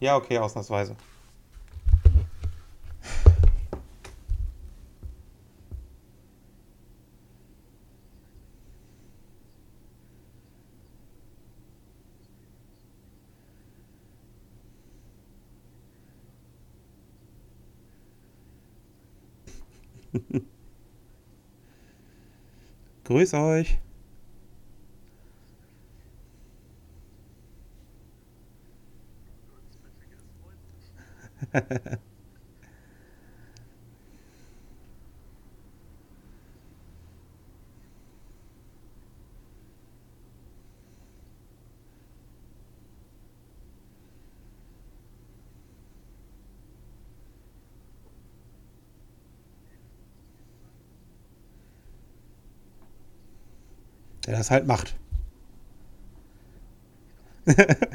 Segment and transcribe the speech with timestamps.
[0.00, 0.96] Ja, okay, ausnahmsweise.
[23.04, 23.78] Grüß euch.
[54.40, 54.94] Der das halt macht.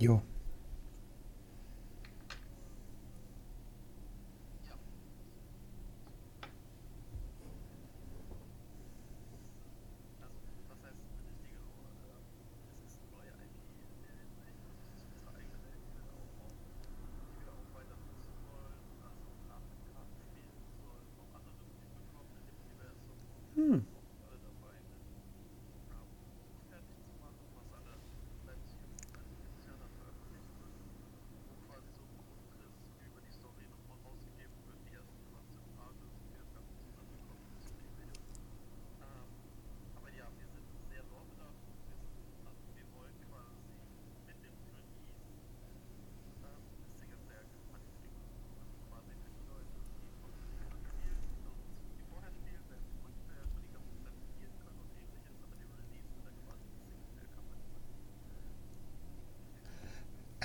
[0.00, 0.20] Jo.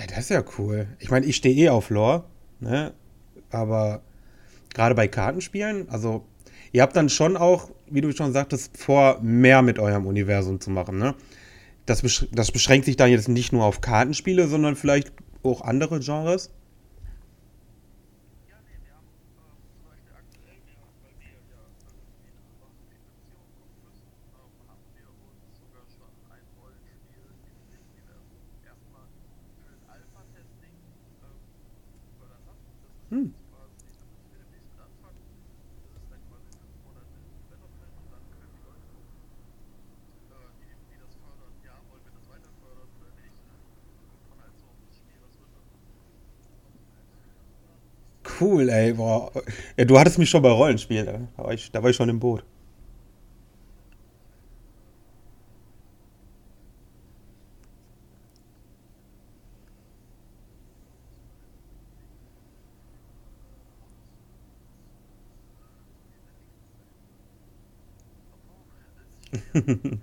[0.06, 0.86] Das ist ja cool.
[0.98, 2.24] Ich meine, ich stehe eh auf Lore,
[2.60, 2.92] ne?
[3.50, 4.02] Aber
[4.72, 6.24] gerade bei Kartenspielen, also
[6.72, 10.70] ihr habt dann schon auch, wie du schon sagtest, vor, mehr mit eurem Universum zu
[10.70, 11.14] machen, ne?
[11.86, 15.12] Das, das beschränkt sich dann jetzt nicht nur auf Kartenspiele, sondern vielleicht
[15.42, 16.50] auch andere Genres.
[48.40, 48.92] cool, ey.
[48.94, 49.30] Boah.
[49.76, 51.12] Ja, du hattest mich schon bei Rollenspielen, da.
[51.36, 52.44] da war ich, da war ich schon im Boot.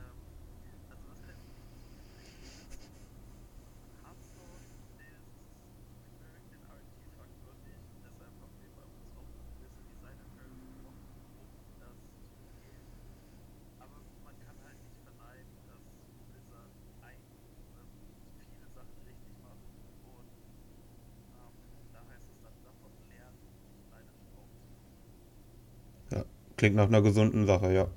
[26.67, 27.87] Klingt nach einer gesunden Sache, ja.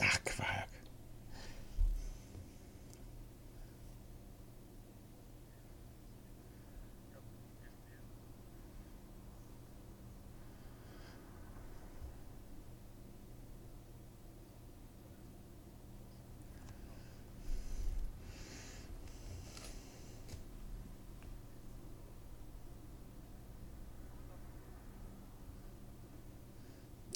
[0.00, 0.68] Ach, Quark.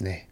[0.01, 0.29] Nee.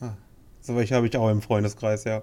[0.00, 0.16] Ah,
[0.60, 2.22] so welche habe ich auch im Freundeskreis, ja.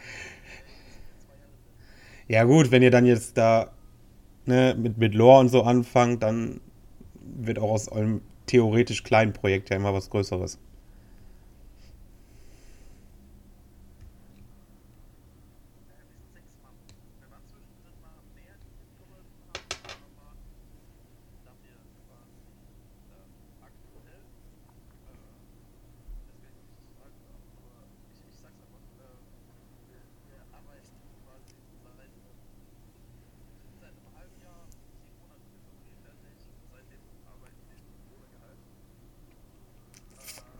[2.27, 3.71] Ja gut, wenn ihr dann jetzt da
[4.45, 6.59] ne, mit, mit Lore und so anfangt, dann
[7.21, 10.59] wird auch aus eurem theoretisch kleinen Projekt ja immer was Größeres.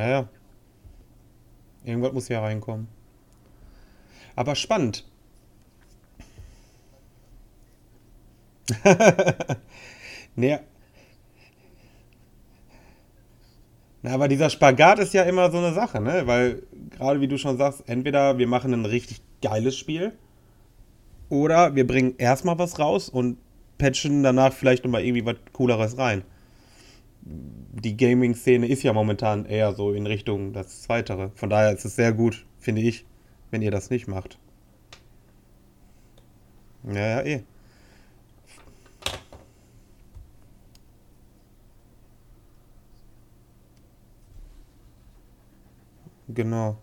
[0.00, 0.28] Ja, ja.
[1.84, 2.88] Irgendwas muss ja reinkommen.
[4.34, 5.04] Aber spannend.
[10.36, 10.60] Nee,
[14.02, 16.26] na, aber dieser Spagat ist ja immer so eine Sache, ne?
[16.26, 20.12] Weil, gerade wie du schon sagst, entweder wir machen ein richtig geiles Spiel
[21.28, 23.38] oder wir bringen erstmal was raus und
[23.78, 26.24] patchen danach vielleicht nochmal irgendwie was Cooleres rein.
[27.72, 31.30] Die Gaming-Szene ist ja momentan eher so in Richtung das Zweitere.
[31.36, 33.06] Von daher ist es sehr gut, finde ich,
[33.50, 34.38] wenn ihr das nicht macht.
[36.84, 37.42] Ja, ja, eh.
[46.28, 46.78] Genau.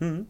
[0.00, 0.26] Mhm.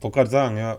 [0.00, 0.78] Wollte gerade sagen, ja.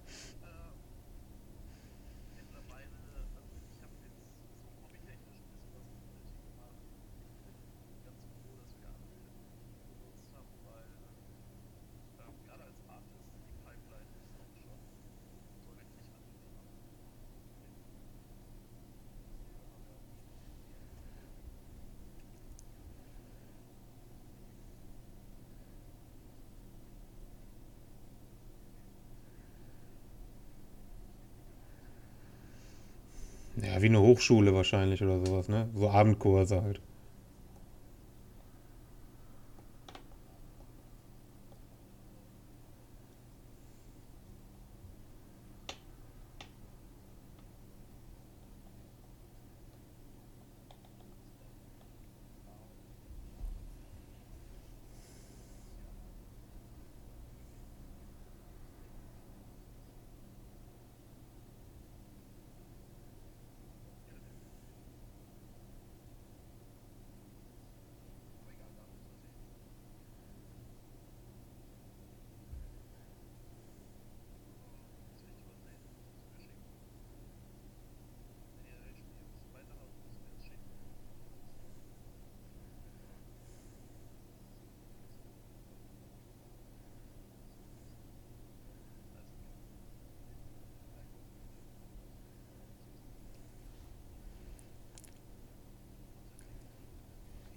[33.81, 35.69] wie eine Hochschule wahrscheinlich oder sowas, ne?
[35.73, 36.81] So Abendkurse halt.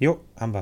[0.04, 0.52] Jo, haben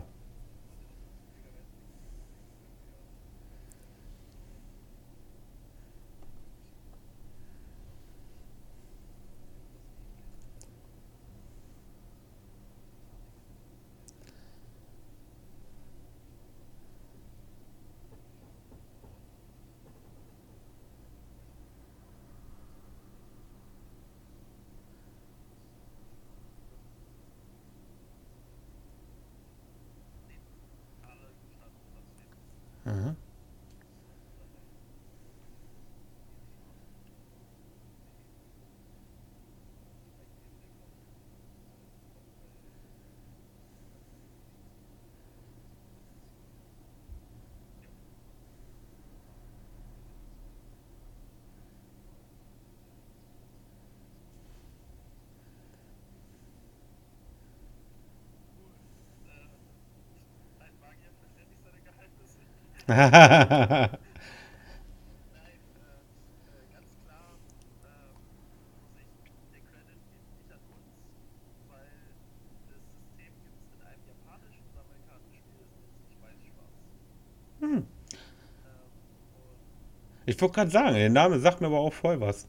[32.92, 33.02] wir.
[33.02, 33.16] Mhm.
[62.76, 62.81] Hm.
[80.26, 82.46] Ich wollte gerade sagen, der Name sagt mir aber auch voll was.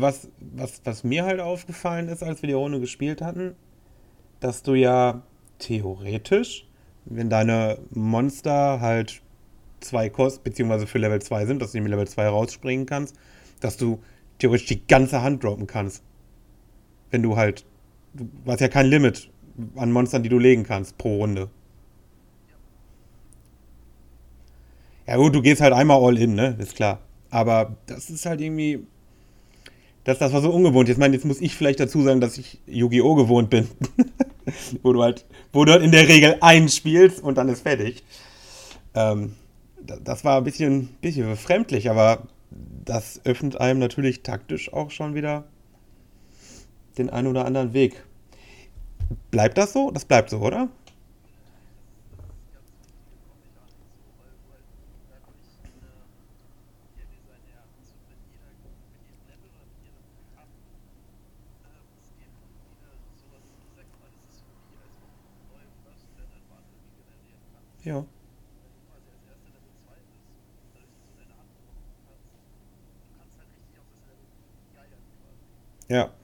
[0.00, 3.54] Was, was, was mir halt aufgefallen ist, als wir die Runde gespielt hatten,
[4.40, 5.22] dass du ja
[5.58, 6.66] theoretisch,
[7.04, 9.22] wenn deine Monster halt
[9.80, 13.16] zwei kosten, beziehungsweise für Level 2 sind, dass du mit Level 2 rausspringen kannst,
[13.60, 14.00] dass du
[14.38, 16.02] theoretisch die ganze Hand droppen kannst.
[17.10, 17.64] Wenn du halt,
[18.14, 19.30] du hast ja kein Limit
[19.76, 21.48] an Monstern, die du legen kannst pro Runde.
[25.06, 26.56] Ja gut, du gehst halt einmal all in, ne?
[26.58, 27.00] Ist klar.
[27.30, 28.86] Aber das ist halt irgendwie,
[30.08, 30.88] das, das war so ungewohnt.
[30.88, 33.14] Jetzt meine, jetzt muss ich vielleicht dazu sagen, dass ich Yu-Gi-Oh!
[33.14, 33.68] gewohnt bin.
[34.82, 38.02] wo du halt, wo du halt in der Regel einspielst und dann ist fertig.
[38.94, 39.34] Ähm,
[40.02, 42.22] das war ein bisschen, bisschen befremdlich, aber
[42.86, 45.44] das öffnet einem natürlich taktisch auch schon wieder
[46.96, 48.02] den einen oder anderen Weg.
[49.30, 49.90] Bleibt das so?
[49.90, 50.68] Das bleibt so, oder?
[75.88, 76.17] Ja.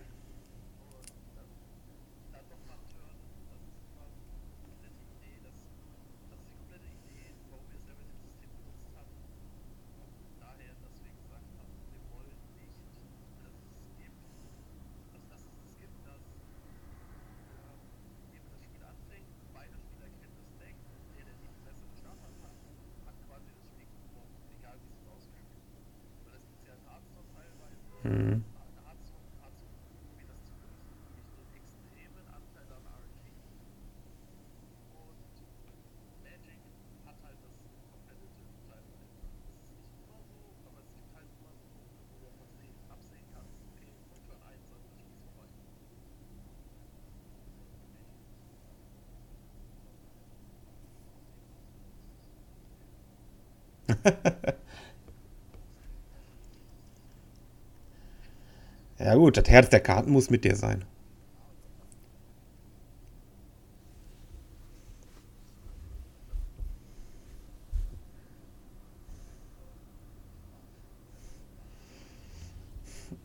[58.98, 60.84] Ja gut, das Herz der Karten muss mit dir sein.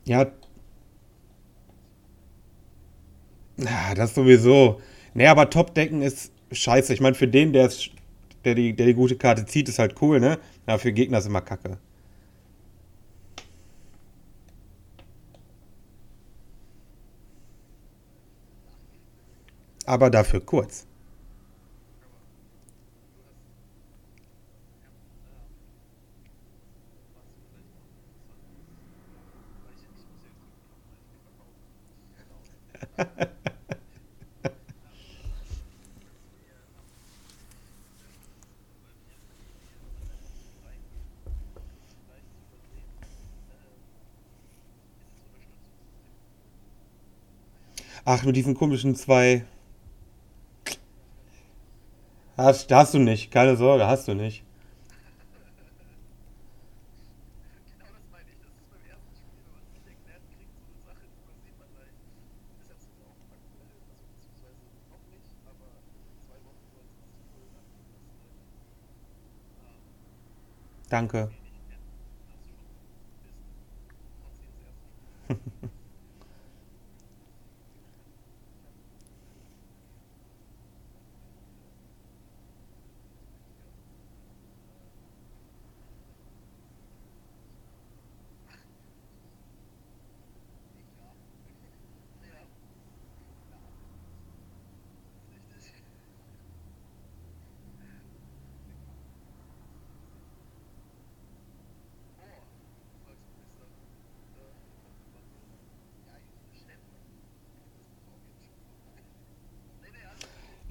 [0.06, 0.32] Ja,
[3.58, 4.82] ja, das sowieso.
[5.14, 6.94] Nee, aber Top-Decken ist scheiße.
[6.94, 7.90] Ich meine, für den, der, ist,
[8.46, 10.40] der, die, der die gute Karte zieht, ist halt cool, ne?
[10.68, 11.78] Ja, für Gegner ist immer kacke.
[19.86, 20.89] Aber dafür kurz.
[48.12, 49.46] Ach, mit diesen komischen zwei.
[52.36, 54.44] Hast, hast du nicht, keine Sorge, hast du nicht.
[70.90, 71.30] Danke.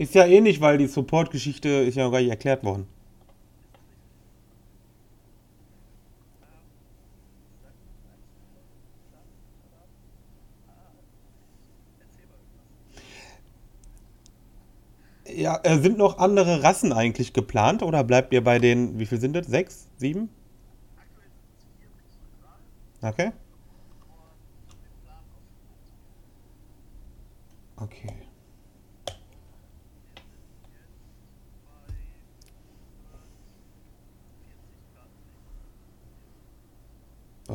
[0.09, 2.87] Ist ja ähnlich, weil die Support-Geschichte ist ja noch gar nicht erklärt worden.
[15.27, 19.21] Ja, äh, sind noch andere Rassen eigentlich geplant oder bleibt ihr bei den, wie viel
[19.21, 19.47] sind das?
[19.47, 19.88] Sechs?
[19.99, 20.31] Sieben?
[23.03, 23.33] Okay.
[27.77, 28.29] Okay.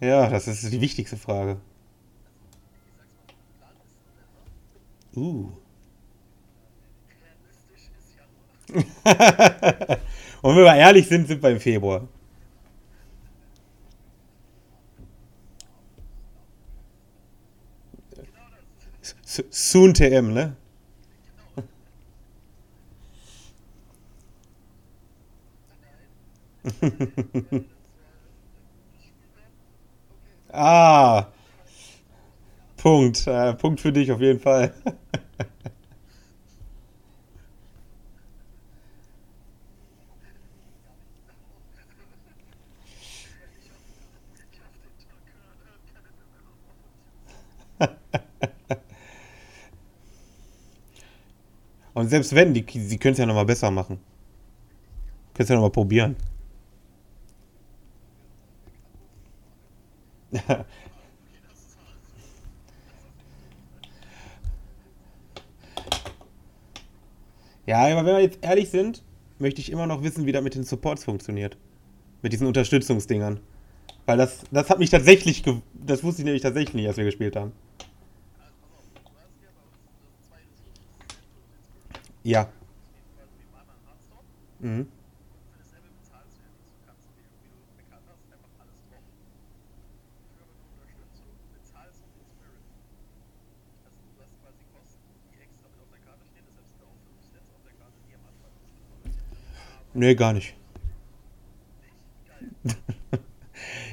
[0.00, 1.60] Ja, das ist die wichtigste Frage.
[5.14, 5.50] Uh.
[10.42, 12.08] Und wenn wir ehrlich sind, sind wir im Februar.
[19.50, 20.56] Soon TM, ne?
[30.52, 31.26] Ah,
[32.76, 33.26] Punkt.
[33.26, 34.72] Äh, Punkt für dich auf jeden Fall.
[51.94, 53.98] Und selbst wenn, die, sie können es ja nochmal besser machen.
[55.34, 56.16] Können es ja nochmal probieren.
[67.70, 69.04] Ja, aber wenn wir jetzt ehrlich sind,
[69.38, 71.56] möchte ich immer noch wissen, wie das mit den Supports funktioniert.
[72.20, 73.38] Mit diesen Unterstützungsdingern.
[74.06, 77.36] Weil das, das hat mich tatsächlich, das wusste ich nämlich tatsächlich nicht, als wir gespielt
[77.36, 77.52] haben.
[82.24, 82.48] Ja.
[84.58, 84.88] Mhm.
[100.00, 100.54] Nee, gar nicht.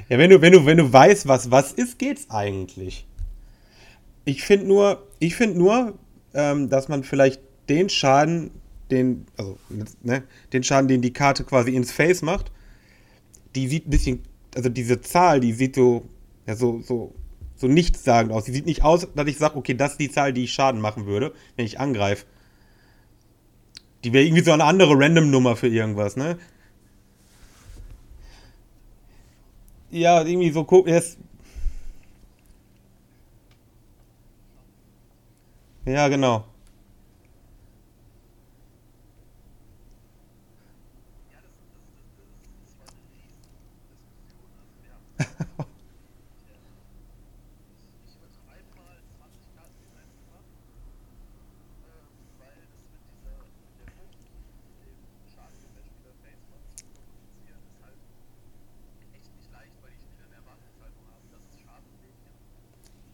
[0.10, 3.06] Ja, wenn du, wenn du, wenn du weißt, was was ist, geht's eigentlich.
[4.24, 6.00] Ich finde nur, ich finde nur,
[6.34, 8.52] ähm, dass man vielleicht den Schaden,
[8.90, 9.58] den, also,
[10.02, 12.54] ne, den Schaden, den die Karte quasi ins Face macht,
[13.54, 14.24] die sieht ein bisschen,
[14.56, 16.08] also diese Zahl, die sieht so,
[16.46, 17.14] ja, so, so,
[17.58, 18.46] so nichtssagend aus.
[18.46, 20.80] Die sieht nicht aus, dass ich sage, okay, das ist die Zahl, die ich Schaden
[20.80, 22.26] machen würde, wenn ich angreife.
[24.08, 26.38] Die wäre irgendwie so eine andere Random-Nummer für irgendwas, ne?
[29.92, 31.18] Ja, irgendwie so, guck, erst,
[35.84, 36.46] ja, genau.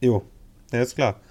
[0.03, 0.21] Jo,
[0.73, 1.21] ja, ist klar.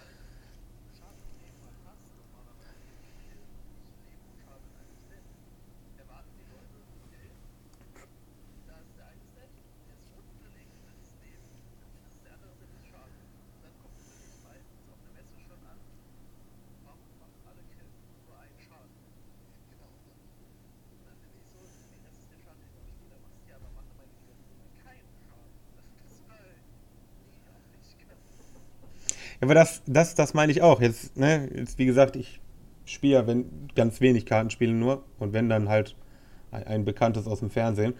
[29.43, 30.81] Aber das, das, das meine ich auch.
[30.81, 32.41] Jetzt, ne, jetzt, wie gesagt, ich
[32.85, 35.97] spiele ja wenn, ganz wenig Kartenspiele nur und wenn dann halt
[36.53, 37.95] ein, ein bekanntes aus dem Fernsehen.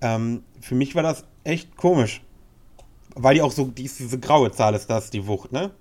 [0.00, 2.22] Ähm, für mich war das echt komisch,
[3.16, 5.72] weil die auch so, die, diese graue Zahl ist das, die Wucht, ne?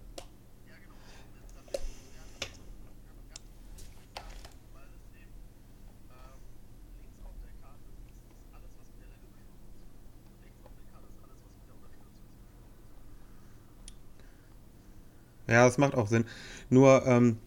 [15.50, 16.26] Ja, das macht auch Sinn.
[16.70, 17.38] Nur, ähm,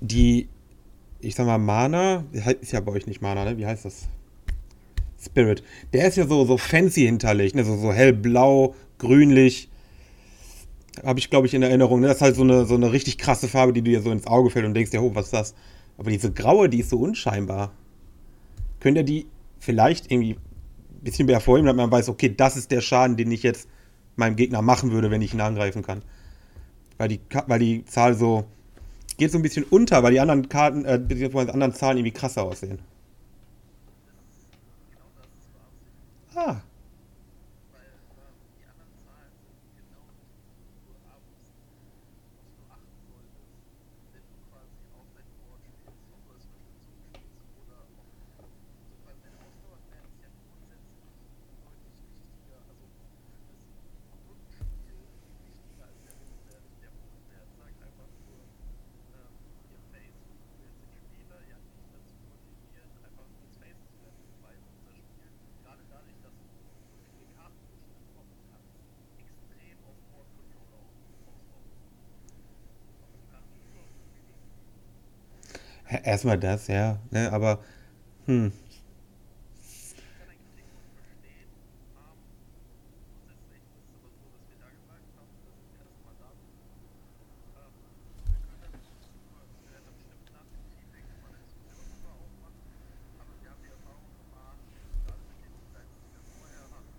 [0.00, 0.48] die,
[1.20, 2.24] ich sag mal, Mana,
[2.60, 3.56] ist ja bei euch nicht Mana, ne?
[3.56, 4.08] Wie heißt das?
[5.22, 5.62] Spirit.
[5.92, 7.64] Der ist ja so, so fancy hinterlegt, ne?
[7.64, 9.70] So, so hellblau, grünlich.
[11.04, 12.00] Habe ich, glaube ich, in Erinnerung.
[12.00, 12.08] Ne?
[12.08, 14.50] Das ist halt so eine, so eine richtig krasse Farbe, die dir so ins Auge
[14.50, 15.54] fällt und denkst dir, oh, was ist das?
[15.96, 17.72] Aber diese graue, die ist so unscheinbar.
[18.80, 19.26] Könnt ihr die
[19.58, 23.30] vielleicht irgendwie ein bisschen mehr hervorheben, damit man weiß, okay, das ist der Schaden, den
[23.30, 23.68] ich jetzt
[24.16, 26.02] meinem Gegner machen würde, wenn ich ihn angreifen kann.
[27.00, 28.44] Weil die, weil die Zahl so
[29.16, 32.12] geht so ein bisschen unter, weil die anderen Karten, äh, beziehungsweise die anderen Zahlen irgendwie
[32.12, 32.78] krasser aussehen.
[36.34, 36.56] Ah,
[76.10, 76.98] Erstmal das, ja.
[77.12, 77.60] Ne, aber,
[78.26, 78.50] hm,
[79.62, 81.46] Ich kann deinen Kritikpunkt verstehen.
[81.94, 82.18] Ähm,
[83.14, 86.50] grundsätzlich ist es aber so, dass wir da gesagt haben, dass es erstmal darum
[87.54, 87.74] Ähm,
[88.26, 91.30] wir können da bestimmt drüber, wir werden da bestimmt nach dem Team, denke ich mal,
[91.30, 92.58] eine Diskussion drüber aufmachen.
[93.22, 94.58] Aber wir haben die Erfahrung gemacht,
[95.06, 96.98] gerade mit den Insights, die wir vorher hatten,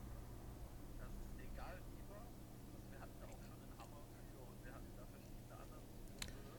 [1.03, 4.55] dass es egal wie war, also wir hatten da auch schon einen Hammer für und
[4.63, 6.55] wir hatten da verschiedene andere Symbole,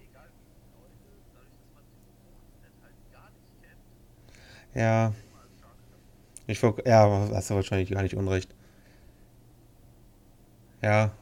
[0.00, 1.04] egal wie die Leute,
[1.36, 5.12] dadurch, dass man diesen Bonusnet halt gar nicht kennt, ist ja,
[6.46, 8.54] ich ja, hast du wahrscheinlich gar nicht unrecht.
[10.82, 11.12] Ja,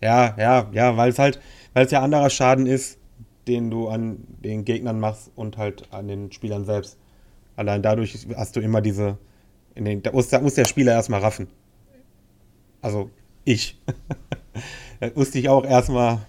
[0.00, 1.40] ja, ja, ja, weil es halt,
[1.74, 2.98] weil es ja anderer Schaden ist,
[3.46, 6.98] den du an den Gegnern machst und halt an den Spielern selbst.
[7.56, 9.18] Allein dadurch hast du immer diese,
[9.76, 11.48] den, da muss, da muss der Spieler erstmal raffen.
[12.80, 13.10] Also
[13.44, 13.80] ich.
[15.00, 16.20] Das musste ich auch erstmal,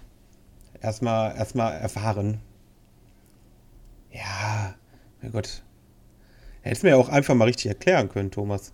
[0.81, 2.39] erstmal, erstmal erfahren.
[4.11, 4.73] Ja,
[5.21, 5.61] mein Gott.
[6.63, 8.73] Hättest du mir auch einfach mal richtig erklären können, Thomas.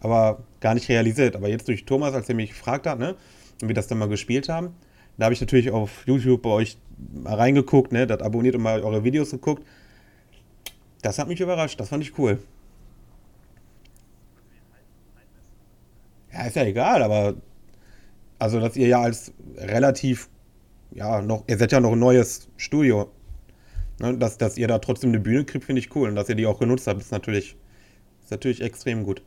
[0.00, 1.34] aber gar nicht realisiert.
[1.34, 3.16] Aber jetzt durch Thomas, als er mich gefragt hat, ne,
[3.60, 4.74] und wir das dann mal gespielt haben,
[5.16, 6.78] da habe ich natürlich auf YouTube bei euch
[7.12, 9.66] mal reingeguckt, ne, das abonniert und mal eure Videos geguckt.
[11.02, 12.36] Das hat mich überrascht, das fand ich cool.
[14.36, 14.84] Können wir ihn halt
[15.16, 15.50] einmessen?
[16.38, 17.34] Ja, ist ja egal, aber
[18.38, 20.28] also, dass ihr ja als relativ,
[20.92, 23.10] ja, noch, ihr seid ja noch ein neues Studio,
[24.00, 26.08] ne, dass, dass ihr da trotzdem eine Bühne kriegt, finde ich cool.
[26.10, 27.56] Und dass ihr die auch genutzt habt, ist natürlich,
[28.22, 29.22] ist natürlich extrem gut.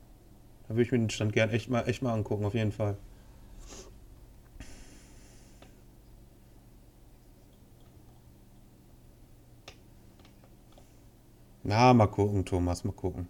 [0.69, 2.97] Dann würde ich mir den Stand gern echt mal, echt mal angucken, auf jeden Fall.
[11.65, 13.27] Na, mal gucken, Thomas, mal gucken.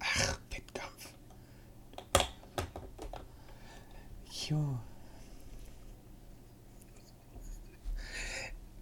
[0.00, 1.14] Ach, Wettkampf.
[4.48, 4.78] Jo.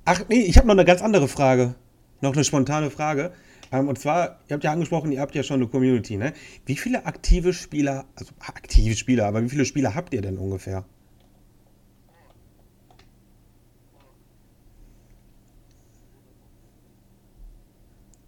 [0.08, 1.74] Ach nee, ich habe noch eine ganz andere Frage.
[2.20, 3.32] Noch eine spontane Frage.
[3.72, 6.32] Ähm, und zwar, ihr habt ja angesprochen, ihr habt ja schon eine Community, ne?
[6.64, 10.84] Wie viele aktive Spieler, also aktive Spieler, aber wie viele Spieler habt ihr denn ungefähr?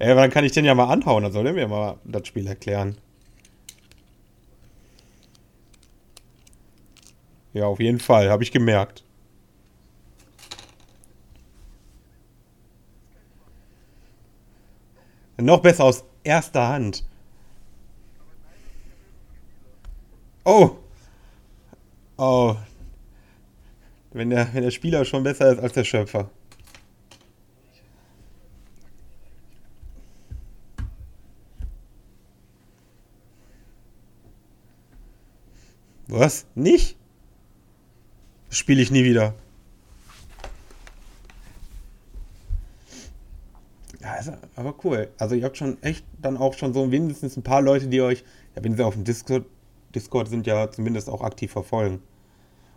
[0.00, 2.26] Ja, aber dann kann ich den ja mal anhauen, dann soll er mir mal das
[2.28, 2.96] Spiel erklären.
[7.52, 9.04] Ja, auf jeden Fall, habe ich gemerkt.
[15.40, 17.04] Noch besser aus erster Hand.
[20.44, 20.78] Oh,
[22.16, 22.56] oh.
[24.12, 26.30] Wenn der, wenn der Spieler schon besser ist als der Schöpfer.
[36.08, 36.46] Was?
[36.54, 36.96] Nicht?
[38.50, 39.34] Spiele ich nie wieder.
[44.00, 45.10] Ja, ist aber cool.
[45.18, 48.24] Also ihr habt schon echt dann auch schon so wenigstens ein paar Leute, die euch,
[48.56, 49.44] ja, wenn sie auf dem Discord,
[49.94, 52.00] Discord sind, ja zumindest auch aktiv verfolgen.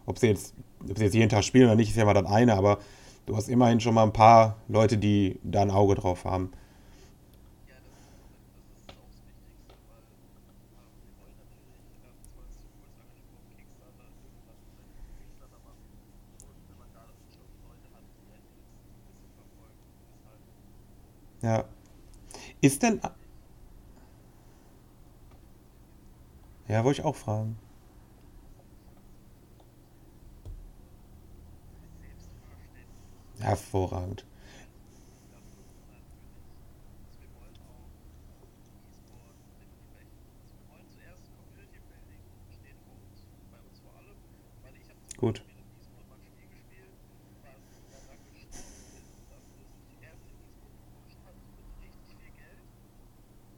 [0.05, 0.53] Ob sie jetzt,
[0.89, 2.79] ob sie jetzt jeden Tag spielen oder nicht, ist ja mal das eine, aber
[3.27, 6.51] du hast immerhin schon mal ein paar Leute, die da ein Auge drauf haben.
[7.69, 10.01] Ja, das, das ist auch das Wichtigste, weil
[10.73, 11.69] ähm, wir wollen natürlich,
[12.01, 15.85] ähm, zwar ist du kurz angesprochen, Kickstarter, irgendwas mit seinem Kickstarter machen.
[16.49, 19.77] Und wenn man da schon Leute hat, die einen wenigstens ein bisschen verfolgen,
[20.17, 20.41] ist halt,
[21.41, 21.65] Ja.
[22.61, 23.01] Ist denn.
[26.67, 27.57] Ja, wollte ich auch fragen.
[33.39, 34.23] Hervorragend.
[35.33, 36.05] Das ist natürlich.
[37.01, 37.89] Also wir wollen auch
[38.85, 40.21] E-Sport dementsprechend.
[40.37, 42.21] Also wir wollen zuerst Community Building
[42.53, 44.17] steht vor uns, bei uns vor allem,
[44.61, 45.41] weil ich habe zum Gut.
[45.41, 46.93] Beispiel im E-Sport mal ein Spiel gespielt,
[47.41, 48.61] was daran gestorben ist,
[49.33, 52.61] dass es die erste E-Sport Promotion hat mit richtig viel Geld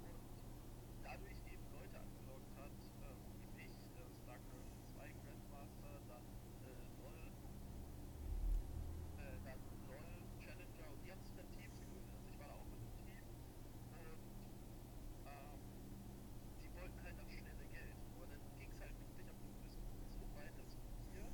[0.08, 0.24] und
[1.04, 2.72] dadurch eben Leute angelockt hat,
[3.04, 7.20] ähm, wie mich, äh, StarCraft 2 Grandmaster, dann äh, LOL
[9.20, 10.08] äh, dann LOL,
[10.44, 12.12] Challenger und die haben sich dann Teams gegründet.
[12.14, 13.24] Also ich war da auch mit einem Team
[14.04, 14.20] und
[15.28, 15.60] ähm,
[16.64, 17.96] die wollten halt das schnelle Geld.
[18.16, 20.72] Aber dann ging es halt wirklich ab einem gewissen Punkt so weit, dass
[21.14, 21.26] wir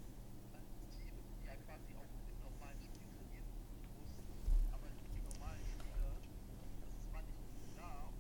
[0.56, 1.16] als Team
[1.46, 4.30] ja quasi auch im normalen Spiel trainieren mussten.
[4.74, 7.42] Aber die normalen Spieler, das war nicht
[7.76, 8.16] da, um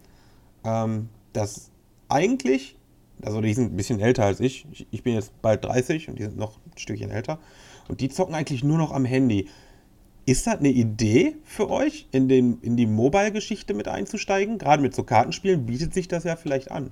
[0.63, 1.69] ähm, dass
[2.07, 2.75] eigentlich,
[3.24, 6.20] also die sind ein bisschen älter als ich, ich, ich bin jetzt bald 30 und
[6.20, 7.39] die sind noch ein Stückchen älter,
[7.88, 9.47] und die zocken eigentlich nur noch am Handy.
[10.26, 14.57] Ist das eine Idee für euch, in, den, in die Mobile-Geschichte mit einzusteigen?
[14.59, 16.91] Gerade mit so Kartenspielen bietet sich das ja vielleicht an.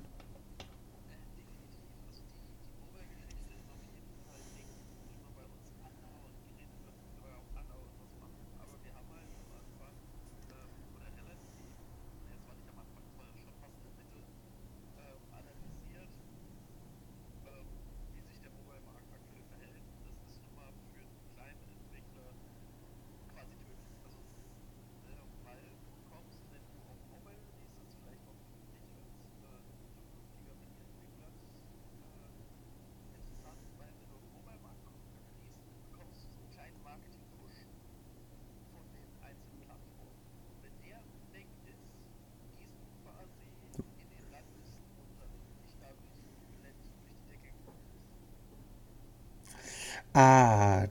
[50.14, 50.86] Ah,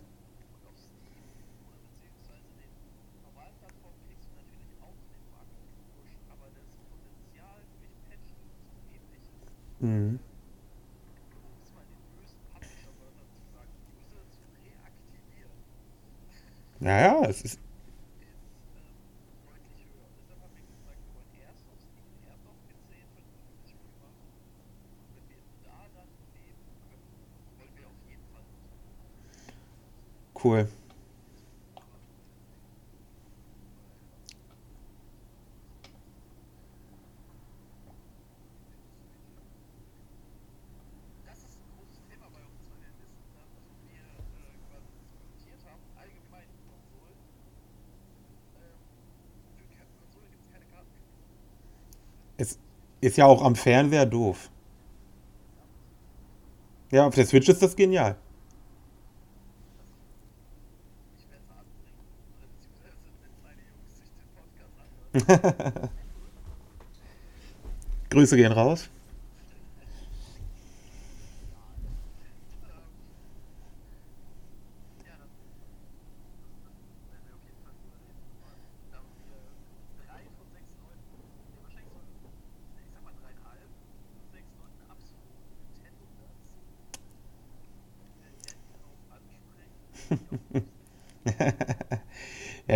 [9.81, 10.17] mhm.
[16.79, 17.59] Ja, ja, es ist.
[30.33, 30.67] Cool.
[52.37, 52.59] Es
[53.01, 54.49] ist ja auch am Fernseher doof.
[56.91, 58.15] Ja, auf der Switch ist das genial.
[68.09, 68.89] Grüße gehen raus.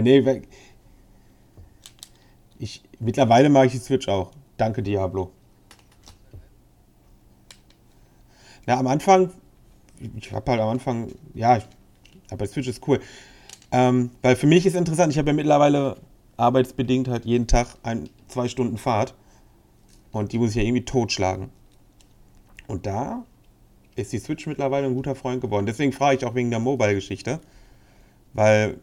[0.05, 0.41] Ja, nee,
[2.59, 4.31] ich, mittlerweile mag ich die Switch auch.
[4.57, 5.31] Danke, Diablo.
[8.65, 9.31] Na, am Anfang,
[10.15, 11.67] ich habe halt am Anfang, ja, ich,
[12.29, 12.99] aber Switch ist cool.
[13.71, 15.97] Ähm, weil für mich ist interessant, ich habe ja mittlerweile
[16.37, 19.15] arbeitsbedingt halt jeden Tag ein, zwei Stunden Fahrt
[20.11, 21.49] und die muss ich ja irgendwie totschlagen.
[22.67, 23.25] Und da
[23.95, 25.65] ist die Switch mittlerweile ein guter Freund geworden.
[25.65, 27.39] Deswegen frage ich auch wegen der Mobile-Geschichte,
[28.33, 28.79] weil,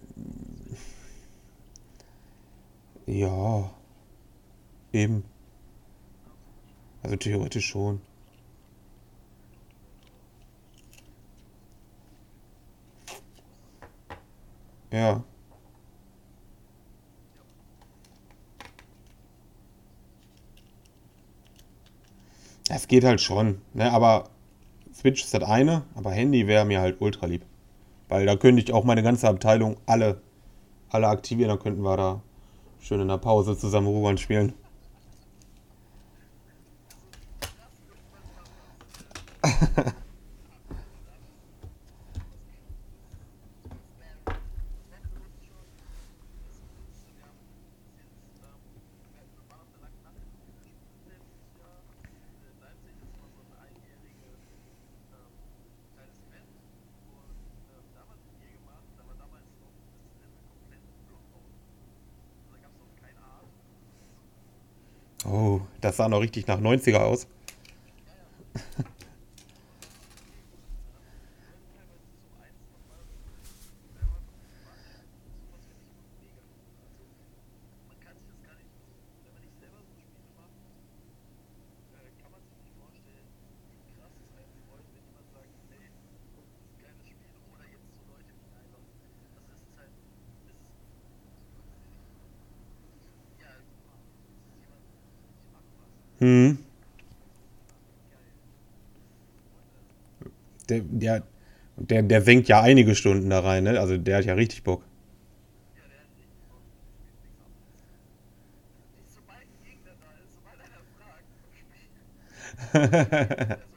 [3.09, 3.71] ja,
[4.93, 5.25] eben,
[7.03, 8.01] also theoretisch schon.
[14.91, 15.23] Ja,
[22.71, 24.31] es geht halt schon, ne, aber
[24.95, 27.45] Switch ist das eine, aber Handy wäre mir halt ultra lieb.
[28.09, 30.21] Weil da könnte ich auch meine ganze Abteilung alle,
[30.91, 32.23] alle aktivieren, dann könnten wir da
[32.81, 34.53] schön in der Pause zusammen Ruhe spielen.
[65.31, 67.27] Oh, das sah noch richtig nach 90er aus.
[96.21, 96.59] Hm.
[100.69, 101.23] Der, der,
[101.91, 103.79] der, der senkt ja einige Stunden da rein, ne?
[103.81, 104.83] Also der hat ja richtig Bock.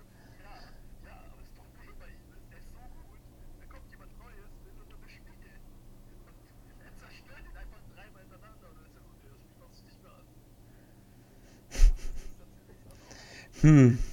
[13.61, 14.10] Hm.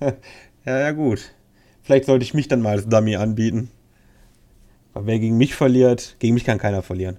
[0.66, 1.32] Ja, ja, gut.
[1.82, 3.70] Vielleicht sollte ich mich dann mal als Dummy anbieten.
[4.92, 7.16] Weil wer gegen mich verliert, gegen mich kann keiner verlieren.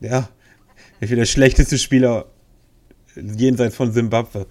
[0.00, 0.28] Ja,
[1.00, 2.26] ich bin der schlechteste Spieler
[3.16, 4.46] jenseits von Simbabwe.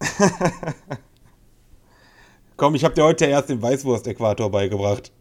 [2.56, 5.12] Komm, ich habe dir heute erst den Weißwurst-Äquator beigebracht.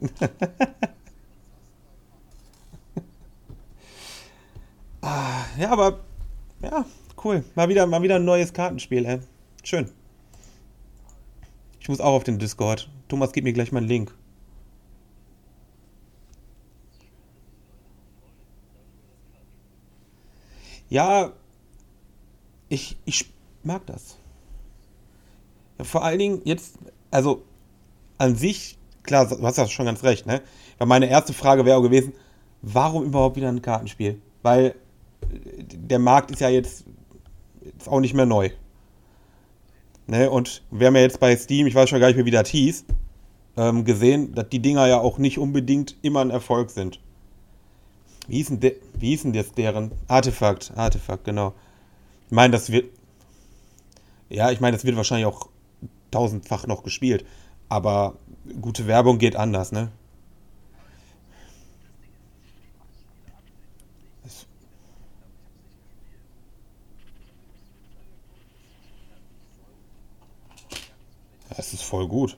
[5.58, 6.00] Ja, aber
[6.62, 6.84] ja,
[7.22, 7.44] cool.
[7.54, 9.20] Mal wieder, mal wieder ein neues Kartenspiel, ey.
[9.62, 9.90] Schön.
[11.80, 12.90] Ich muss auch auf den Discord.
[13.08, 14.14] Thomas, gib mir gleich mal einen Link.
[20.88, 21.32] Ja,
[22.68, 23.32] ich, ich
[23.62, 24.16] mag das.
[25.78, 26.78] Ja, vor allen Dingen jetzt,
[27.10, 27.44] also
[28.18, 30.42] an sich, klar, du hast ja schon ganz recht, ne?
[30.78, 32.12] Weil meine erste Frage wäre auch gewesen,
[32.62, 34.20] warum überhaupt wieder ein Kartenspiel?
[34.42, 34.74] Weil
[35.22, 36.84] äh, der Markt ist ja jetzt
[37.78, 38.50] ist auch nicht mehr neu.
[40.06, 40.30] Ne?
[40.30, 42.48] Und wir haben ja jetzt bei Steam, ich weiß schon gar nicht mehr, wie das
[42.48, 42.84] hieß,
[43.56, 47.00] ähm, gesehen, dass die Dinger ja auch nicht unbedingt immer ein Erfolg sind.
[48.26, 49.92] Wie hieß denn, de, wie hieß denn das deren?
[50.08, 51.54] Artefakt, Artefakt, genau.
[52.26, 52.86] Ich meine, das wird,
[54.28, 55.48] ja, ich meine, das wird wahrscheinlich auch
[56.10, 57.24] tausendfach noch gespielt.
[57.68, 58.14] Aber
[58.60, 59.90] gute Werbung geht anders, ne?
[71.56, 72.36] Es, ist voll gut.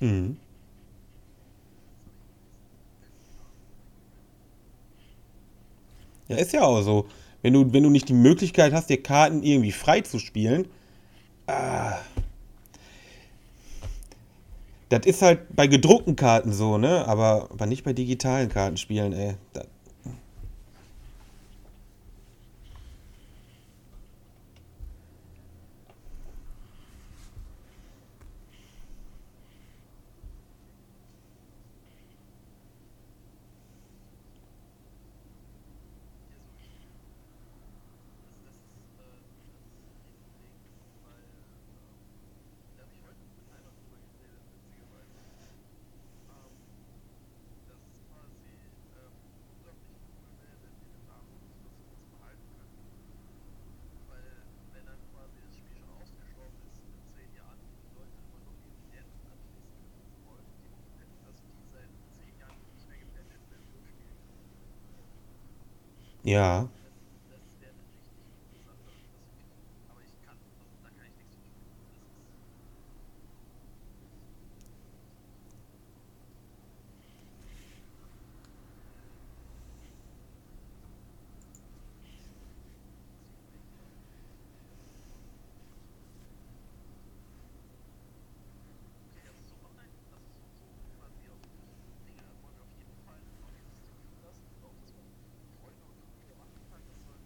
[0.00, 0.36] Mhm.
[6.28, 7.06] Ja, ist ja auch so.
[7.42, 10.66] Wenn du, wenn du nicht die Möglichkeit hast, dir Karten irgendwie frei zu spielen,
[11.46, 11.96] ah,
[14.88, 17.06] das ist halt bei gedruckten Karten so, ne?
[17.08, 19.34] Aber, aber nicht bei digitalen Kartenspielen, ey.
[19.54, 19.66] Das,
[38.44, 39.16] das ist äh,
[39.62, 40.60] das Riesending,
[41.02, 45.18] weil ähm, da habe ich heute mit einer drüber geredet, witzigerweise.
[46.28, 46.52] Ähm,
[47.68, 48.44] das ist quasi
[48.98, 49.14] ähm,
[49.48, 52.84] unglaublich cool wäre, wenn die eine Nachwuchs das sowas behalten könnten.
[54.08, 58.40] Weil wenn dann quasi das Spiel schon ausgestorben ist in zehn Jahren, die Leute immer
[58.44, 63.00] noch Dividenden anschließen können wollen, die hoffen hätten, dass die seit zehn Jahren nicht mehr
[63.00, 64.12] gependet werden, so spielen.
[66.24, 66.62] Ja.
[66.62, 66.70] Das,
[67.30, 68.12] das wäre eine richtig
[68.42, 68.78] coole Sache.
[68.86, 69.90] Das finde ich.
[69.90, 71.66] Aber ich kann, also da kann ich nichts für tun.
[71.82, 72.12] Das ist.
[89.12, 90.66] Okay, also so online, also so, so
[90.96, 91.60] quasi auf die
[92.08, 95.06] Dinge wollen wir auf jeden Fall noch dieses Stream lassen und auch, dass man
[95.60, 96.82] Freunde und Familie machen kann.
[96.88, 97.18] Das soll,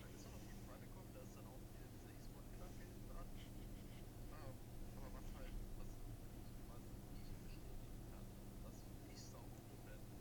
[0.00, 1.10] das soll auf jeden Fall kommen.
[1.14, 3.28] Da ist dann auch wieder dieser E-Sport-Gedanke hinten dran.
[4.32, 4.56] Ähm,
[4.96, 5.90] aber was halt, was
[6.66, 8.26] quasi ich bestätigen kann,
[8.64, 8.76] was
[9.12, 10.16] ich sau cool fände,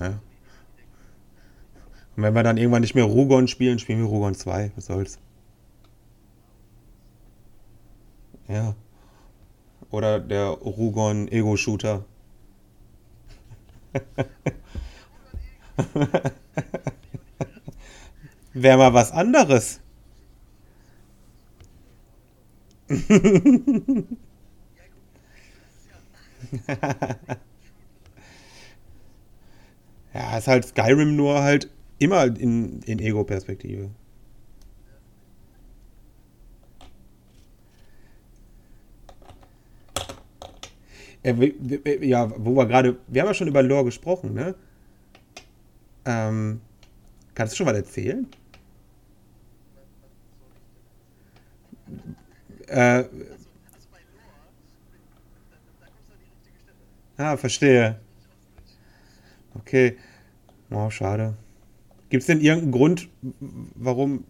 [0.00, 0.18] Ja.
[2.16, 4.72] Und wenn wir dann irgendwann nicht mehr Rugon spielen, spielen wir Rugon 2.
[4.76, 5.18] Was soll's?
[8.48, 8.74] Ja.
[9.90, 12.06] Oder der Rugon Ego-Shooter.
[18.54, 19.82] Wäre mal was anderes
[30.12, 33.90] ja, ist halt Skyrim nur halt immer in, in Ego-Perspektive.
[41.22, 44.54] Äh, ja, wo wir gerade, wir haben ja schon über Lore gesprochen, ne?
[46.04, 46.60] Ähm,
[47.34, 48.26] kannst du schon mal erzählen?
[52.74, 53.04] Äh,
[57.16, 58.00] ah, verstehe.
[59.54, 59.96] Okay.
[60.70, 61.34] Oh, schade.
[62.08, 63.08] Gibt es denn irgendeinen Grund,
[63.76, 64.24] warum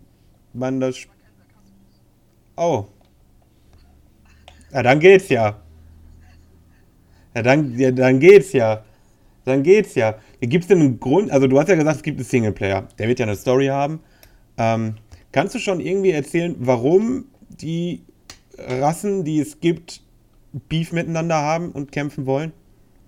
[0.53, 1.07] man das...
[2.57, 2.85] Oh.
[4.71, 5.63] Ja, dann geht's ja.
[7.35, 8.85] Ja, dann, ja, dann geht's ja.
[9.47, 10.19] Dann geht's ja.
[10.41, 13.09] Gibt es denn einen Grund, also du hast ja gesagt, es gibt einen Singleplayer, der
[13.09, 14.01] wird ja eine Story haben.
[14.59, 14.97] Ähm,
[15.33, 18.05] kannst du schon irgendwie erzählen, warum die
[18.59, 20.03] Rassen, die es gibt,
[20.69, 22.53] Beef miteinander haben und kämpfen wollen.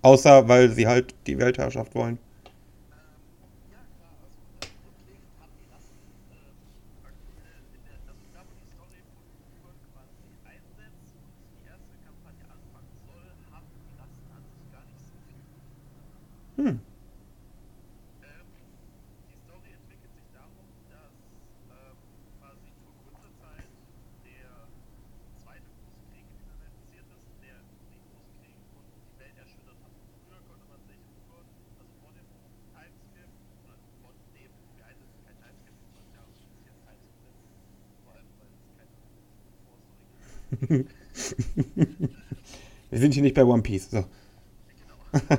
[0.03, 2.19] Außer weil sie halt die Weltherrschaft wollen.
[43.07, 43.91] sind hier nicht bei One Piece.
[43.91, 44.05] So.
[45.13, 45.39] Genau.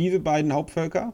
[0.00, 1.12] diese beiden Hauptvölker?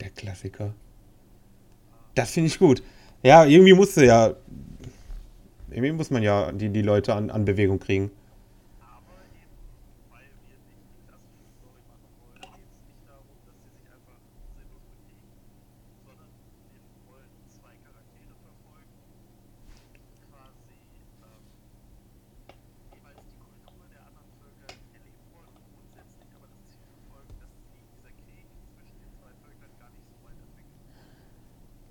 [0.00, 0.74] Der Klassiker.
[2.14, 2.82] Das finde ich gut.
[3.22, 4.34] Ja, irgendwie musste ja.
[5.70, 8.10] Irgendwie muss man ja die, die Leute an, an Bewegung kriegen.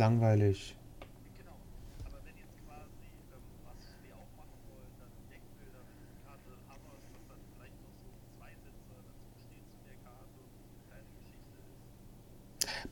[0.00, 0.74] langweilig.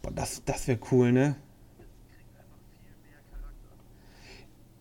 [0.03, 1.37] Boah, das, das wäre cool, ne?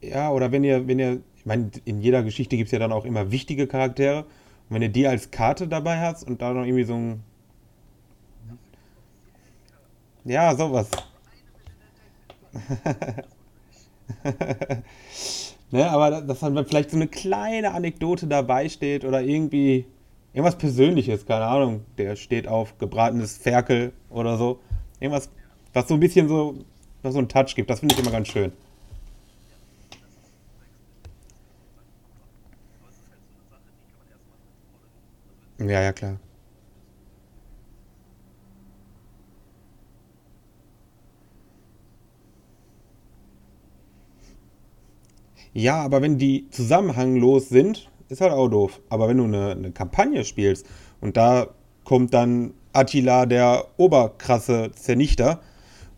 [0.01, 2.91] Ja, oder wenn ihr, wenn ihr, ich meine, in jeder Geschichte gibt es ja dann
[2.91, 4.25] auch immer wichtige Charaktere.
[4.69, 7.23] Und wenn ihr die als Karte dabei habt und da noch irgendwie so ein.
[10.25, 10.91] Ja, sowas.
[15.71, 19.85] ne, aber dass dann vielleicht so eine kleine Anekdote dabei steht oder irgendwie
[20.33, 24.59] irgendwas Persönliches, keine Ahnung, der steht auf gebratenes Ferkel oder so.
[24.99, 25.29] Irgendwas,
[25.73, 26.55] was so ein bisschen so,
[27.01, 28.51] was so einen Touch gibt, das finde ich immer ganz schön.
[35.59, 36.19] Ja, ja, klar.
[45.57, 48.79] Ja, aber wenn die zusammenhanglos sind, ist halt auch doof.
[48.89, 50.67] Aber wenn du eine, eine Kampagne spielst
[51.01, 51.47] und da
[51.83, 55.39] kommt dann Attila, der oberkrasse Zernichter,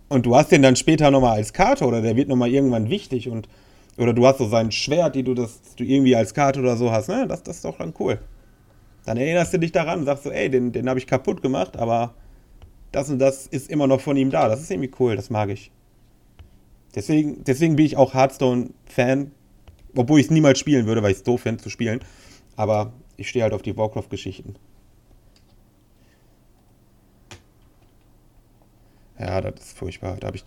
[0.07, 3.28] und du hast den dann später nochmal als Karte oder der wird nochmal irgendwann wichtig
[3.28, 3.49] und
[3.97, 6.89] oder du hast so sein Schwert, die du das du irgendwie als Karte oder so
[6.89, 7.28] hast, ne?
[7.28, 8.18] Das, das ist doch dann cool.
[9.05, 11.76] Dann erinnerst du dich daran und sagst so, ey, den, den habe ich kaputt gemacht,
[11.76, 12.14] aber
[12.93, 14.47] das und das ist immer noch von ihm da.
[14.47, 15.70] Das ist irgendwie cool, das mag ich.
[16.95, 19.32] Deswegen, deswegen bin ich auch Hearthstone-Fan,
[19.95, 21.99] obwohl ich es niemals spielen würde, weil ich es doof finde zu spielen.
[22.55, 24.55] Aber ich stehe halt auf die Warcraft-Geschichten.
[29.19, 30.17] Ja, das ist furchtbar.
[30.19, 30.43] Da habe ich.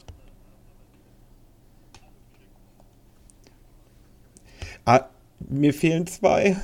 [4.85, 5.09] Ah,
[5.49, 6.57] mir fehlen zwei.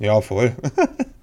[0.00, 0.54] Ja, voll.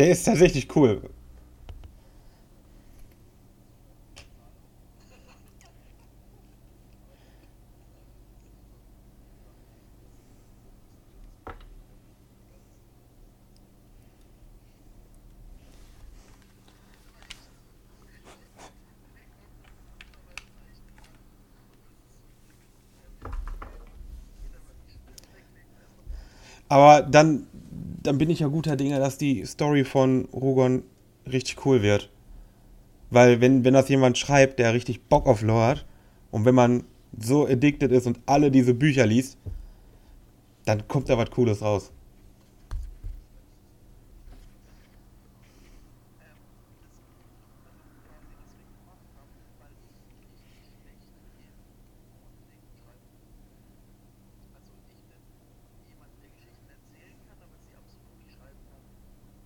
[0.00, 1.02] Der ist tatsächlich cool.
[26.70, 27.46] Aber dann,
[28.02, 30.82] dann bin ich ja guter Dinge, dass die Story von Rogon
[31.30, 32.10] richtig cool wird.
[33.10, 35.84] Weil wenn, wenn das jemand schreibt, der richtig Bock auf Lore hat
[36.30, 36.84] und wenn man
[37.18, 39.36] so addicted ist und alle diese Bücher liest,
[40.64, 41.92] dann kommt da was Cooles raus.
[54.54, 55.18] Also ich bin
[55.90, 58.84] jemand, der Geschichten erzählen kann, aber sie absolut nicht schreiben kann.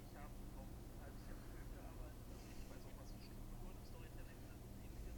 [0.05, 0.29] Ich habe
[0.61, 3.85] auch ein halbes Jahr mit Film gearbeitet, also ich weiß auch, was so Strukturen im
[3.89, 5.17] Storytelling sind und ähnliches.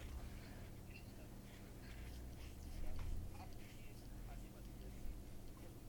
[0.00, 2.98] Also habe ich die Geschichte an Bücher geschrieben und sie dann
[3.42, 4.00] abgegeben
[4.32, 5.08] an jemanden, der sie
[5.58, 5.82] guckt.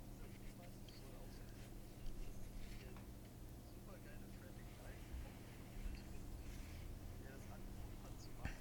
[0.00, 1.76] Dieser jemand soll auch so das
[2.24, 6.24] ist ein supergeile Traffic Light, auch wenn ich bin,
[7.22, 8.54] der das angeboten hat zu machen.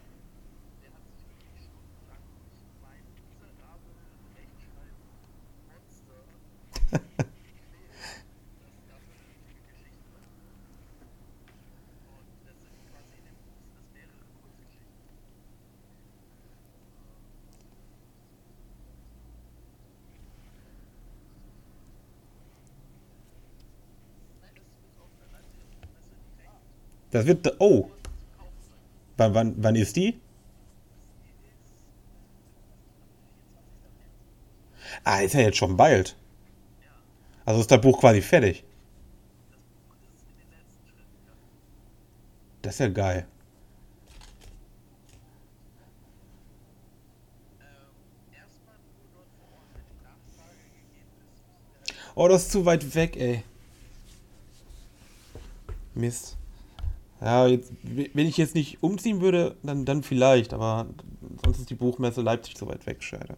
[0.83, 3.95] Der hat sich wirklich stundenlang durch mein miserabel
[4.35, 5.07] Rechtschreiben
[5.69, 6.23] Monster
[6.91, 7.33] gequält.
[8.61, 10.19] Das ist dafür eine lustige Geschichte.
[12.13, 15.09] Und das sind quasi in dem Buch sind das mehrere Kurzgeschichten.
[24.41, 26.61] Nein, das wird auf der Leipziger Buchmesse direkt
[27.13, 27.55] Das wird.
[27.59, 27.91] Oh,
[29.17, 30.13] wann, wann, wann ist die?
[30.13, 30.19] Die ist,
[31.27, 33.93] ich glaube, 24.
[33.93, 35.01] März.
[35.03, 36.17] Ah, ist ja jetzt schon bald.
[37.45, 38.63] Also ist das Buch quasi fertig.
[42.63, 42.87] das ist ja.
[42.87, 43.27] Geil.
[52.15, 53.43] Oh, das ist zu weit weg, ey.
[55.93, 56.37] Mist.
[57.23, 60.87] Ja, jetzt, wenn ich jetzt nicht umziehen würde, dann, dann vielleicht, aber
[61.43, 63.37] sonst ist die Buchmesse Leipzig zu weit weg, schade.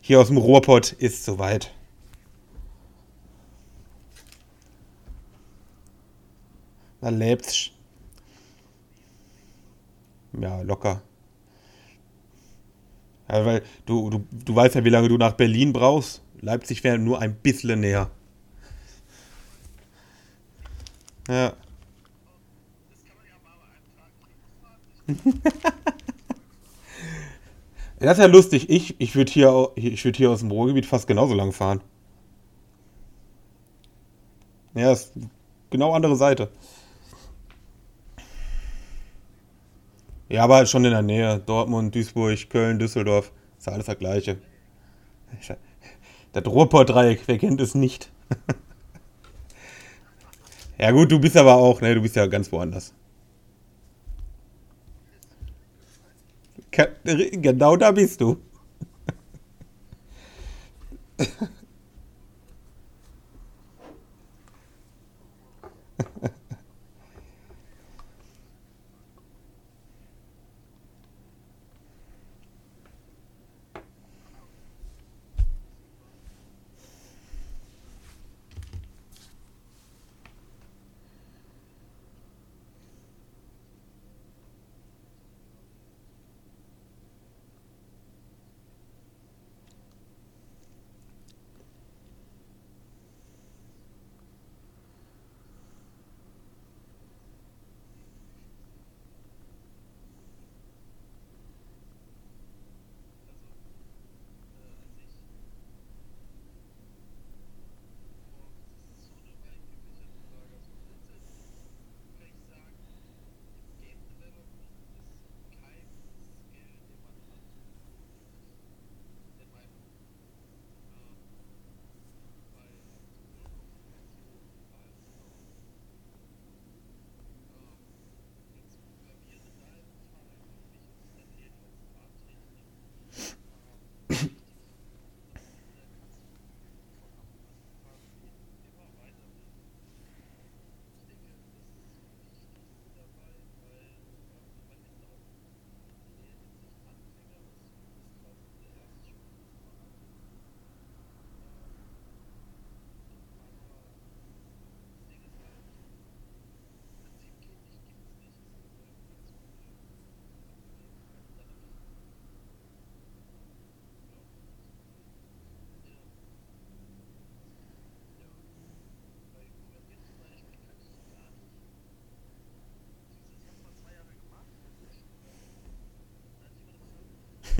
[0.00, 1.74] Hier aus dem Ruhrpott ist zu weit.
[7.00, 7.72] Na, Leipzig.
[10.40, 11.02] Ja, locker.
[13.28, 16.22] Ja, weil du, du, du weißt ja, wie lange du nach Berlin brauchst.
[16.40, 18.10] Leipzig wäre nur ein bisschen näher.
[21.28, 21.48] Ja.
[21.48, 21.56] Das
[23.04, 24.80] kann man ja mal bei einem Tag hinfahren.
[28.00, 28.68] Das ist ja lustig.
[28.68, 31.80] Ich, ich würde hier, würd hier aus dem Ruhrgebiet fast genauso lang fahren.
[34.74, 35.12] Ja, ist
[35.70, 36.50] genau andere Seite.
[40.28, 41.38] Ja, aber halt schon in der Nähe.
[41.38, 43.32] Dortmund, Duisburg, Köln, Düsseldorf.
[43.58, 44.38] Ist ja alles das Gleiche.
[46.32, 48.10] Das Ruhrpott-Dreieck, wer kennt es nicht?
[50.76, 52.92] Ja gut, du bist aber auch, ne, du bist ja ganz woanders.
[57.04, 58.36] Genau da bist du.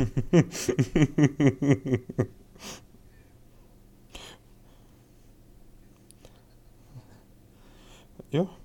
[8.31, 8.64] ja.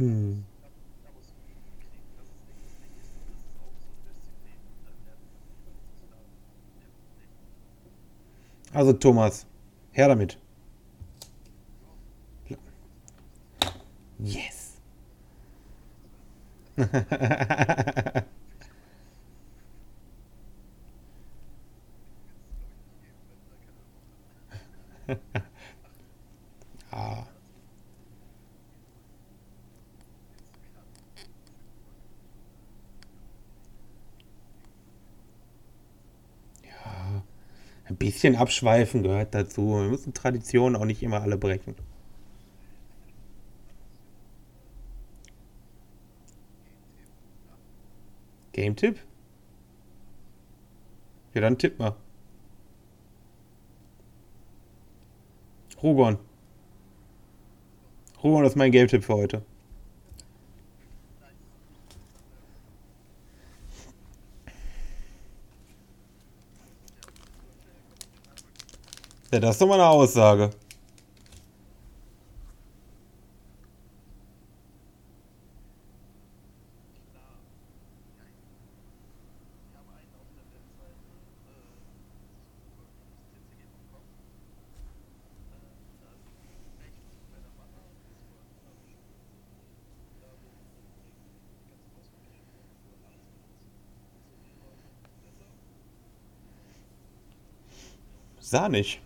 [0.00, 0.36] Nee.
[8.72, 9.46] Also Thomas,
[9.92, 10.38] her damit.
[14.22, 14.76] Yes.
[26.92, 27.26] ah.
[36.64, 37.22] Ja,
[37.84, 39.76] ein bisschen abschweifen gehört dazu.
[39.80, 41.74] Wir müssen Traditionen auch nicht immer alle brechen.
[48.52, 48.98] Game-Tipp?
[51.32, 51.96] Ja, dann tipp mal.
[55.82, 56.18] Rugon.
[58.22, 59.42] Rugon ist mein Game-Tipp für heute.
[69.32, 70.50] Ja, das ist doch mal eine Aussage.
[77.12, 77.22] Klar.
[78.18, 81.06] Ja, ich habe einen auf der Webseite,
[81.46, 81.62] äh,
[83.38, 84.02] ccg.com.
[85.46, 85.62] Äh,
[86.02, 86.26] da ist
[86.82, 89.14] rechts bei der Banner Discord, da habe ich schon
[90.18, 90.50] da wo
[91.70, 93.22] ganz ausführlich für alles benutzt.
[95.22, 95.54] So besser.
[98.42, 99.00] Sahnig.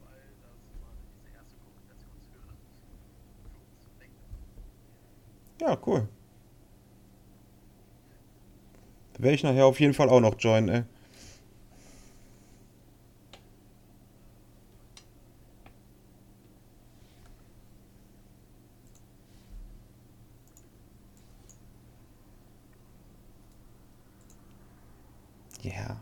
[0.00, 2.56] weil das mal diese erste Kommunikationshürde
[3.44, 5.57] für uns weg ist.
[5.68, 6.08] Ja, cool.
[9.18, 10.82] Werde ich nachher auf jeden Fall auch noch joinen, ey.
[25.62, 26.00] Ja.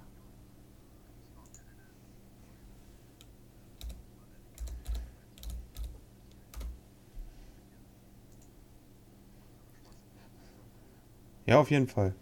[11.46, 12.14] Ja, auf jeden Fall.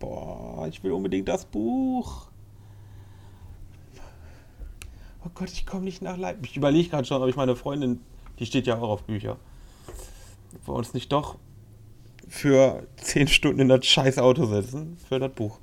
[0.00, 2.31] Boah, ich will unbedingt das Buch.
[5.24, 6.50] Oh Gott, ich komme nicht nach Leipzig.
[6.50, 8.00] Ich überlege gerade schon, ob ich meine Freundin,
[8.38, 9.36] die steht ja auch auf Bücher,
[10.54, 11.38] ob wir uns nicht doch
[12.28, 15.58] für 10 Stunden in das scheiß Auto setzen für das Buch.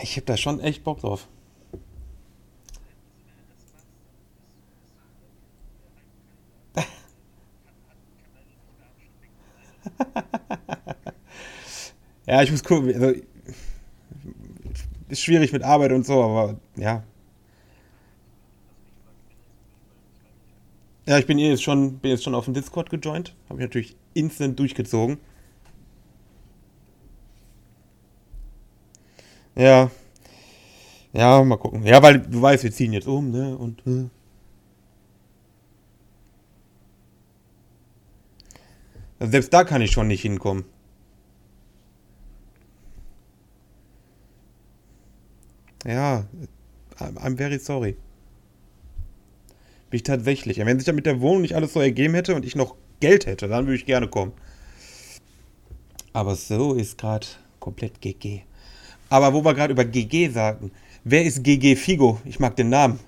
[0.00, 1.26] Ich habe da schon echt Bock drauf.
[12.26, 12.94] Ja, ich muss gucken.
[12.94, 13.22] Also,
[15.08, 17.02] ist schwierig mit Arbeit und so, aber ja.
[21.08, 23.34] Ja, ich bin jetzt schon, bin jetzt schon auf dem Discord gejoint.
[23.48, 25.16] Habe ich natürlich instant durchgezogen.
[29.54, 29.90] Ja.
[31.14, 31.82] Ja, mal gucken.
[31.84, 33.56] Ja, weil du weißt, wir ziehen jetzt um, ne?
[33.56, 33.80] Und.
[33.86, 34.10] Äh.
[39.18, 40.66] Also selbst da kann ich schon nicht hinkommen.
[45.86, 46.26] Ja,
[46.98, 47.96] I'm very sorry.
[49.90, 50.58] Bin ich tatsächlich.
[50.58, 53.26] Wenn sich ja mit der Wohnung nicht alles so ergeben hätte und ich noch Geld
[53.26, 54.32] hätte, dann würde ich gerne kommen.
[56.12, 57.26] Aber so ist gerade
[57.60, 58.42] komplett GG.
[59.08, 60.70] Aber wo wir gerade über GG sagten,
[61.04, 62.20] wer ist GG Figo?
[62.24, 63.00] Ich mag den Namen.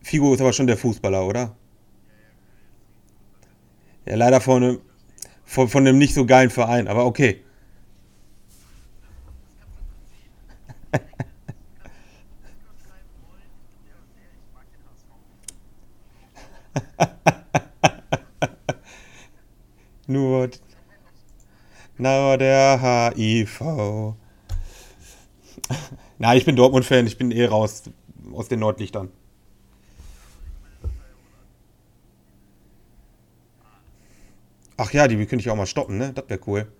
[0.00, 1.54] Figo ist aber schon der Fußballer, oder?
[4.06, 4.78] Ja, leider von einem,
[5.44, 7.42] von, von einem nicht so geilen Verein, aber okay.
[12.42, 13.42] Discord schreiben wollen,
[13.84, 15.12] der und der, ich mag den HSV.
[20.06, 20.48] Nur,
[21.98, 24.14] nur der HIV.
[26.18, 27.82] Na, ich bin Dortmund-Fan, ich bin eh raus
[28.32, 29.10] aus den Nordlichtern.
[34.78, 36.12] Ach ja, die könnte ich auch mal stoppen, ne?
[36.14, 36.72] Das wäre cool.